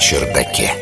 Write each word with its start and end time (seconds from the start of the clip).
чердаке. 0.00 0.72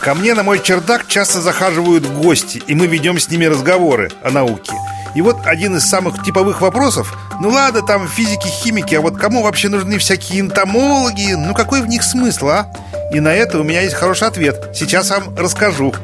Ко 0.00 0.14
мне 0.14 0.34
на 0.34 0.42
мой 0.42 0.62
чердак 0.62 1.08
часто 1.08 1.40
захаживают 1.40 2.06
гости, 2.06 2.62
и 2.66 2.74
мы 2.74 2.86
ведем 2.86 3.18
с 3.18 3.28
ними 3.28 3.44
разговоры 3.44 4.10
о 4.22 4.30
науке. 4.30 4.72
И 5.16 5.20
вот 5.20 5.46
один 5.46 5.76
из 5.76 5.84
самых 5.84 6.22
типовых 6.22 6.60
вопросов 6.60 7.16
Ну 7.40 7.48
ладно, 7.48 7.80
там 7.80 8.06
физики, 8.06 8.48
химики, 8.48 8.94
а 8.94 9.00
вот 9.00 9.16
кому 9.16 9.42
вообще 9.42 9.70
нужны 9.70 9.96
всякие 9.98 10.40
энтомологи? 10.40 11.32
Ну 11.32 11.54
какой 11.54 11.80
в 11.80 11.86
них 11.86 12.02
смысл, 12.02 12.48
а? 12.48 12.72
И 13.12 13.20
на 13.20 13.32
это 13.32 13.58
у 13.58 13.62
меня 13.62 13.80
есть 13.80 13.94
хороший 13.94 14.28
ответ 14.28 14.72
Сейчас 14.74 15.08
вам 15.08 15.34
расскажу 15.34 15.94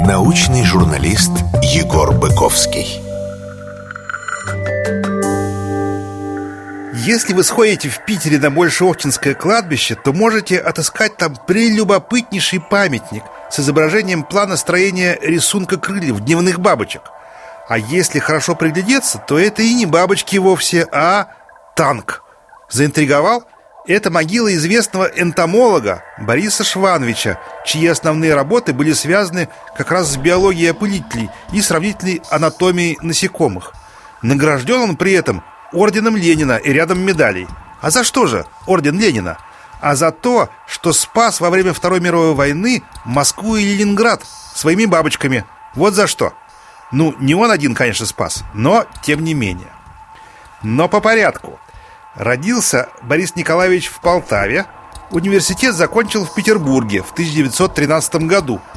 Научный 0.00 0.64
журналист 0.64 1.32
Егор 1.62 2.12
Быковский 2.12 3.05
Если 7.06 7.34
вы 7.34 7.44
сходите 7.44 7.88
в 7.88 8.04
Питере 8.04 8.36
на 8.36 8.50
Большеохтинское 8.50 9.34
кладбище, 9.34 9.94
то 9.94 10.12
можете 10.12 10.58
отыскать 10.58 11.16
там 11.16 11.36
прелюбопытнейший 11.36 12.58
памятник 12.58 13.22
с 13.48 13.60
изображением 13.60 14.24
плана 14.24 14.56
строения 14.56 15.16
рисунка 15.22 15.76
крыльев 15.78 16.18
дневных 16.18 16.58
бабочек. 16.58 17.02
А 17.68 17.78
если 17.78 18.18
хорошо 18.18 18.56
приглядеться, 18.56 19.22
то 19.24 19.38
это 19.38 19.62
и 19.62 19.72
не 19.74 19.86
бабочки 19.86 20.36
вовсе, 20.38 20.84
а 20.90 21.28
танк. 21.76 22.24
Заинтриговал? 22.68 23.44
Это 23.86 24.10
могила 24.10 24.52
известного 24.52 25.04
энтомолога 25.04 26.02
Бориса 26.18 26.64
Швановича, 26.64 27.38
чьи 27.64 27.86
основные 27.86 28.34
работы 28.34 28.72
были 28.72 28.92
связаны 28.92 29.48
как 29.76 29.92
раз 29.92 30.08
с 30.08 30.16
биологией 30.16 30.72
опылителей 30.72 31.30
и 31.52 31.62
сравнительной 31.62 32.20
анатомией 32.30 32.98
насекомых. 33.00 33.74
Награжден 34.22 34.80
он 34.80 34.96
при 34.96 35.12
этом 35.12 35.44
орденом 35.72 36.16
Ленина 36.16 36.56
и 36.56 36.72
рядом 36.72 37.00
медалей. 37.00 37.46
А 37.80 37.90
за 37.90 38.04
что 38.04 38.26
же 38.26 38.46
орден 38.66 38.98
Ленина? 38.98 39.38
А 39.80 39.94
за 39.94 40.10
то, 40.10 40.48
что 40.66 40.92
спас 40.92 41.40
во 41.40 41.50
время 41.50 41.72
Второй 41.72 42.00
мировой 42.00 42.34
войны 42.34 42.82
Москву 43.04 43.56
и 43.56 43.64
Ленинград 43.64 44.22
своими 44.54 44.86
бабочками. 44.86 45.44
Вот 45.74 45.94
за 45.94 46.06
что. 46.06 46.32
Ну, 46.92 47.14
не 47.18 47.34
он 47.34 47.50
один, 47.50 47.74
конечно, 47.74 48.06
спас, 48.06 48.44
но 48.54 48.86
тем 49.02 49.22
не 49.22 49.34
менее. 49.34 49.72
Но 50.62 50.88
по 50.88 51.00
порядку. 51.00 51.60
Родился 52.14 52.88
Борис 53.02 53.36
Николаевич 53.36 53.88
в 53.88 54.00
Полтаве, 54.00 54.64
университет 55.10 55.74
закончил 55.74 56.24
в 56.24 56.34
Петербурге 56.34 57.02
в 57.02 57.12
1913 57.12 58.14
году– 58.26 58.60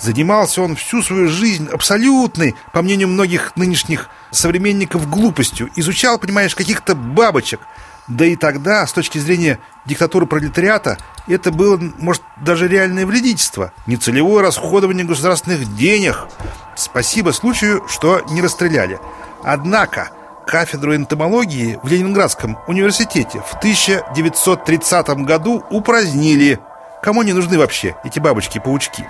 Занимался 0.00 0.62
он 0.62 0.76
всю 0.76 1.02
свою 1.02 1.28
жизнь 1.28 1.68
абсолютной, 1.72 2.56
по 2.72 2.82
мнению 2.82 3.08
многих 3.08 3.54
нынешних 3.56 4.08
современников, 4.30 5.08
глупостью. 5.08 5.70
Изучал, 5.76 6.18
понимаешь, 6.18 6.54
каких-то 6.54 6.94
бабочек. 6.94 7.60
Да 8.06 8.26
и 8.26 8.36
тогда, 8.36 8.86
с 8.86 8.92
точки 8.92 9.18
зрения 9.18 9.58
диктатуры 9.86 10.26
пролетариата, 10.26 10.98
это 11.26 11.50
было, 11.50 11.80
может, 11.98 12.22
даже 12.36 12.68
реальное 12.68 13.06
вредительство. 13.06 13.72
Нецелевое 13.86 14.42
расходование 14.42 15.06
государственных 15.06 15.74
денег. 15.74 16.26
Спасибо 16.76 17.30
случаю, 17.30 17.84
что 17.88 18.20
не 18.30 18.42
расстреляли. 18.42 18.98
Однако 19.42 20.10
кафедру 20.46 20.94
энтомологии 20.94 21.78
в 21.82 21.88
Ленинградском 21.88 22.58
университете 22.66 23.40
в 23.40 23.54
1930 23.54 25.08
году 25.24 25.64
упразднили. 25.70 26.60
Кому 27.02 27.22
не 27.22 27.32
нужны 27.32 27.58
вообще 27.58 27.96
эти 28.04 28.18
бабочки-паучки? 28.18 29.06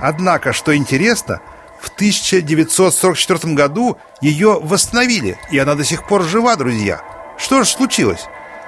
Однако, 0.00 0.52
что 0.52 0.76
интересно, 0.76 1.40
в 1.80 1.88
1944 1.88 3.54
году 3.54 3.98
ее 4.20 4.58
восстановили, 4.60 5.38
и 5.50 5.58
она 5.58 5.74
до 5.74 5.84
сих 5.84 6.06
пор 6.06 6.22
жива, 6.24 6.56
друзья. 6.56 7.02
Что 7.38 7.62
же 7.62 7.68
случилось? 7.68 8.24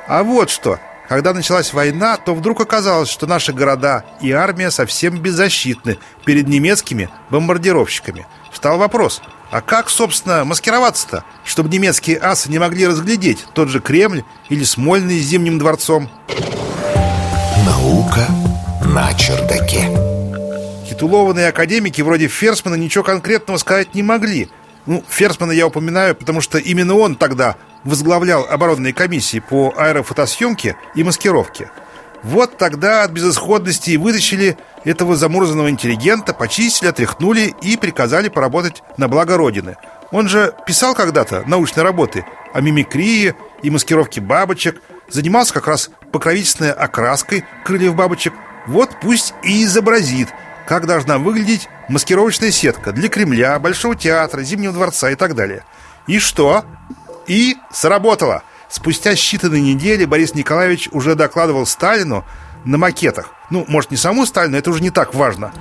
А 0.07 0.23
вот 0.23 0.51
что. 0.51 0.79
Когда 1.09 1.35
началась 1.35 1.73
война, 1.73 2.17
то 2.19 2.37
вдруг 2.37 2.61
оказалось, 2.61 3.09
что 3.09 3.27
наши 3.27 3.53
города 3.53 4.05
и 4.21 4.31
армия 4.31 4.71
совсем 4.71 5.19
беззащитны 5.19 5.99
перед 6.25 6.47
немецкими 6.47 7.11
бомбардировщиками. 7.31 8.27
Встал 8.53 8.79
вопрос, 8.79 9.21
а 9.51 9.61
как, 9.61 9.91
собственно, 9.91 10.45
маскироваться-то, 10.45 11.25
чтобы 11.45 11.69
немецкие 11.69 12.17
асы 12.21 12.49
не 12.49 12.61
могли 12.61 12.87
разглядеть 12.87 13.45
тот 13.55 13.69
же 13.69 13.81
Кремль 13.81 14.23
или 14.51 14.63
Смольный 14.63 15.19
с 15.19 15.25
Зимним 15.25 15.59
дворцом? 15.59 16.09
Наука 17.67 18.27
на 18.85 19.13
чердаке. 19.15 20.20
Титулованные 20.91 21.47
академики 21.47 22.03
вроде 22.03 22.27
Ферсмана 22.27 22.75
ничего 22.75 23.05
конкретного 23.05 23.59
сказать 23.59 23.95
не 23.95 24.03
могли. 24.03 24.49
Ну, 24.87 25.05
Ферсмана 25.09 25.53
я 25.53 25.69
упоминаю, 25.69 26.17
потому 26.17 26.41
что 26.41 26.59
именно 26.59 26.97
он 26.97 27.15
тогда 27.15 27.55
возглавлял 27.85 28.45
оборонные 28.51 28.93
комиссии 28.93 29.39
по 29.39 29.73
аэрофотосъемке 29.77 30.75
и 30.97 31.05
маскировке. 31.05 31.71
Вот 32.25 32.57
тогда 32.59 33.05
от 33.05 33.13
безысходности 33.13 33.95
вытащили 33.95 34.59
этого 34.85 35.15
замурзанного 35.15 35.71
интеллигента, 35.71 36.35
почистили, 36.35 36.89
отряхнули 36.89 37.55
и 37.63 37.77
приказали 37.77 38.29
поработать 38.29 38.83
на 38.97 39.07
благо 39.07 39.37
Родины. 39.37 39.77
Он 40.11 40.29
же 40.29 40.53
писал 40.67 40.97
когда-то 40.97 41.45
научные 41.47 41.85
работы 41.85 42.27
о 42.53 42.61
мимикрии 42.61 43.37
и 43.63 43.71
маскировке 43.71 44.21
бабочек, 44.21 44.83
занимался 45.09 45.55
как 45.55 45.69
раз 45.69 45.89
покровительственной 46.11 46.73
окраской 46.73 47.45
крыльев 47.65 47.95
бабочек. 47.95 48.33
Вот 48.67 48.91
пусть 49.01 49.35
и 49.45 49.63
изобразит– 49.63 50.31
как 50.71 50.87
должна 50.87 51.19
выглядеть 51.19 51.69
маскировочная 51.89 52.53
сетка 52.53 52.93
для 52.93 53.09
Кремля, 53.09 53.59
Большого 53.59 53.97
театра, 53.97 54.43
Зимнего 54.43 54.73
дворца 54.73 55.11
и 55.11 55.17
так 55.17 55.35
далее. 55.35 55.65
И 56.07 56.21
что? 56.21 56.65
И 57.27 57.57
сработало. 57.73 58.45
Спустя 58.69 59.15
считанные 59.15 59.63
недели 59.63 60.05
Борис 60.05 60.33
Николаевич 60.33 60.89
уже 60.93 61.17
докладывал 61.17 61.67
Сталину 61.67 62.25
на 62.65 62.79
макетах. 62.79 63.31
Ну, 63.51 63.65
может, 63.67 63.91
не 63.91 63.97
саму 63.97 64.25
Сталину, 64.27 64.57
это 64.57 64.71
уже 64.71 64.81
не 64.81 64.91
так 64.91 65.13
важно. 65.13 65.53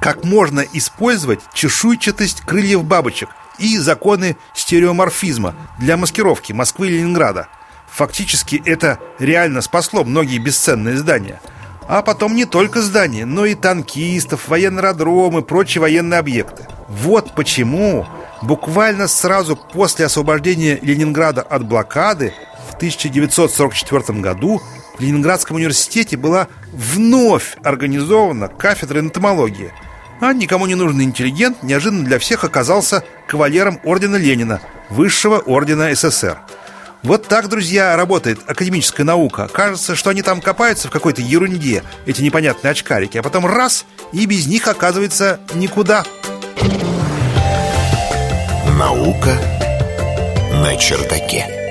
Как 0.00 0.22
можно 0.22 0.60
использовать 0.60 1.40
чешуйчатость 1.52 2.42
крыльев 2.42 2.84
бабочек 2.84 3.30
и 3.58 3.78
законы 3.78 4.36
стереоморфизма 4.54 5.56
для 5.80 5.96
маскировки 5.96 6.52
Москвы 6.52 6.86
и 6.86 6.90
Ленинграда. 6.90 7.48
Фактически 7.90 8.62
это 8.64 9.00
реально 9.18 9.60
спасло 9.60 10.04
многие 10.04 10.38
бесценные 10.38 10.96
здания– 10.96 11.40
а 11.92 12.00
потом 12.00 12.34
не 12.34 12.46
только 12.46 12.80
здания, 12.80 13.26
но 13.26 13.44
и 13.44 13.54
танкистов, 13.54 14.48
военный 14.48 14.80
аэродром 14.80 15.38
и 15.38 15.42
прочие 15.42 15.82
военные 15.82 16.20
объекты. 16.20 16.66
Вот 16.88 17.34
почему 17.34 18.06
буквально 18.40 19.08
сразу 19.08 19.56
после 19.56 20.06
освобождения 20.06 20.78
Ленинграда 20.80 21.42
от 21.42 21.66
блокады 21.66 22.32
в 22.70 22.76
1944 22.76 24.20
году 24.20 24.62
в 24.96 25.00
Ленинградском 25.00 25.56
университете 25.56 26.16
была 26.16 26.48
вновь 26.72 27.58
организована 27.62 28.48
кафедра 28.48 29.00
энтомологии. 29.00 29.70
А 30.18 30.32
никому 30.32 30.64
не 30.64 30.74
нужный 30.74 31.04
интеллигент 31.04 31.62
неожиданно 31.62 32.06
для 32.06 32.18
всех 32.18 32.44
оказался 32.44 33.04
кавалером 33.26 33.78
ордена 33.84 34.16
Ленина, 34.16 34.62
высшего 34.88 35.40
ордена 35.40 35.94
СССр. 35.94 36.38
Вот 37.02 37.26
так, 37.26 37.48
друзья, 37.48 37.96
работает 37.96 38.38
академическая 38.46 39.04
наука. 39.04 39.48
Кажется, 39.48 39.96
что 39.96 40.10
они 40.10 40.22
там 40.22 40.40
копаются 40.40 40.88
в 40.88 40.90
какой-то 40.92 41.20
ерунде, 41.20 41.82
эти 42.06 42.22
непонятные 42.22 42.70
очкарики, 42.70 43.18
а 43.18 43.22
потом 43.22 43.44
раз, 43.44 43.86
и 44.12 44.24
без 44.26 44.46
них 44.46 44.68
оказывается 44.68 45.40
никуда. 45.54 46.04
Наука 48.78 49.36
на 50.52 50.76
чердаке. 50.76 51.61